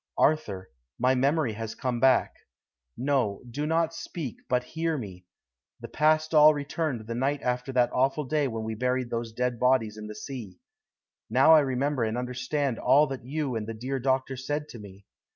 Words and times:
'Arthur, 0.17 0.71
my 0.97 1.13
memory 1.13 1.53
has 1.53 1.75
come 1.75 1.99
back. 1.99 2.33
No, 2.97 3.43
do 3.47 3.67
not 3.67 3.93
speak, 3.93 4.37
but 4.49 4.63
hear 4.63 4.97
me. 4.97 5.25
The 5.79 5.89
past 5.89 6.33
all 6.33 6.55
returned 6.55 7.05
the 7.05 7.13
night 7.13 7.43
after 7.43 7.71
that 7.73 7.93
awful 7.93 8.23
day 8.23 8.47
when 8.47 8.63
we 8.63 8.73
buried 8.73 9.11
those 9.11 9.31
dead 9.31 9.59
bodies 9.59 9.97
in 9.97 10.07
the 10.07 10.15
sea. 10.15 10.57
I 10.59 10.63
now 11.29 11.61
remember 11.61 12.03
and 12.03 12.17
understand 12.17 12.79
all 12.79 13.05
that 13.09 13.23
you 13.25 13.55
and 13.55 13.67
the 13.67 13.75
dear 13.75 13.99
doctor 13.99 14.35
said 14.35 14.69
to 14.69 14.79
me. 14.79 15.05